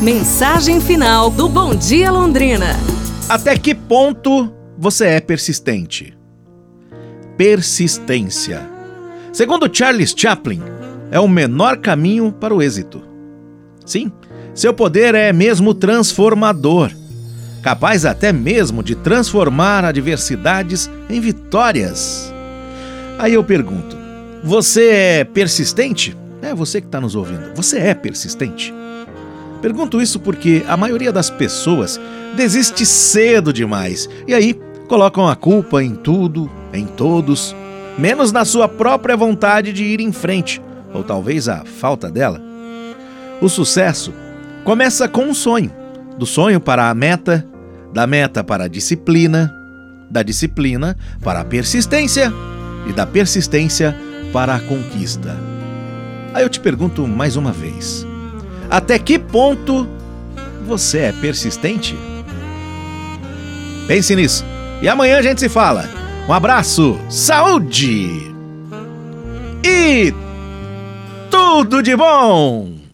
[0.00, 2.76] Mensagem final do Bom Dia Londrina.
[3.30, 6.14] Até que ponto você é persistente?
[7.38, 8.60] Persistência.
[9.32, 10.60] Segundo Charles Chaplin,
[11.10, 13.02] é o menor caminho para o êxito.
[13.86, 14.12] Sim,
[14.54, 16.90] seu poder é mesmo transformador,
[17.62, 22.30] capaz até mesmo de transformar adversidades em vitórias.
[23.18, 23.96] Aí eu pergunto:
[24.44, 26.14] você é persistente?
[26.42, 27.54] É você que está nos ouvindo.
[27.54, 28.74] Você é persistente?
[29.66, 32.00] Pergunto isso porque a maioria das pessoas
[32.36, 34.54] desiste cedo demais e aí
[34.86, 37.52] colocam a culpa em tudo, em todos,
[37.98, 40.62] menos na sua própria vontade de ir em frente,
[40.94, 42.40] ou talvez a falta dela.
[43.40, 44.14] O sucesso
[44.62, 45.72] começa com um sonho,
[46.16, 47.44] do sonho para a meta,
[47.92, 49.52] da meta para a disciplina,
[50.08, 52.32] da disciplina para a persistência
[52.88, 53.96] e da persistência
[54.32, 55.36] para a conquista.
[56.32, 58.06] Aí eu te pergunto mais uma vez:
[58.70, 59.88] até que ponto
[60.66, 61.96] você é persistente?
[63.86, 64.44] Pense nisso.
[64.82, 65.88] E amanhã a gente se fala.
[66.28, 68.34] Um abraço, saúde
[69.64, 70.12] e
[71.30, 72.85] tudo de bom!